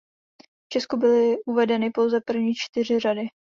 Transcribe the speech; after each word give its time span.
V 0.65 0.69
Česku 0.69 0.97
byly 0.97 1.37
uvedeny 1.45 1.91
pouze 1.91 2.21
první 2.21 2.53
čtyři 2.55 2.99
řady. 2.99 3.27